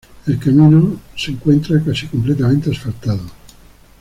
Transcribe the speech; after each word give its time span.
El 0.25 0.39
camino 0.39 0.99
se 1.15 1.29
encuentra 1.29 1.79
casi 1.79 2.07
completamente 2.07 2.71
asfaltado. 2.71 3.21